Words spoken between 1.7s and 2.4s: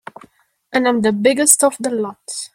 the lot.